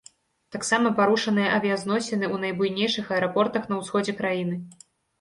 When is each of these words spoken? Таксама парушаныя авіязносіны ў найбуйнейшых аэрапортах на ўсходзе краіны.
Таксама 0.55 0.91
парушаныя 0.99 1.51
авіязносіны 1.59 2.25
ў 2.33 2.45
найбуйнейшых 2.47 3.15
аэрапортах 3.19 3.63
на 3.73 3.83
ўсходзе 3.85 4.21
краіны. 4.25 4.55